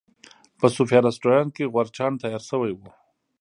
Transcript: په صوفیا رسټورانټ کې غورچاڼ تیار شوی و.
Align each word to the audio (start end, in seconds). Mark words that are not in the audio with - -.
په 0.59 0.67
صوفیا 0.75 0.99
رسټورانټ 1.01 1.49
کې 1.55 1.71
غورچاڼ 1.73 2.11
تیار 2.21 2.43
شوی 2.49 2.71
و. 2.75 2.81